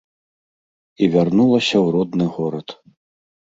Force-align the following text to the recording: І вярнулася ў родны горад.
І 1.03 1.09
вярнулася 1.17 1.75
ў 1.85 1.93
родны 1.99 2.25
горад. 2.41 2.67